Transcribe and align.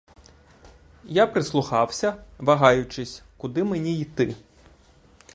Я 1.03 1.27
прислухався, 1.27 2.23
вагаючись, 2.37 3.23
куди 3.37 3.63
мені 3.63 3.99
йти. 3.99 4.35